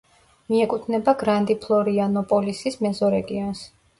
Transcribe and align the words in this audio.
მიეკუთვნება 0.51 1.13
გრანდი-ფლორიანოპოლისის 1.23 2.81
მეზორეგიონს. 2.87 3.63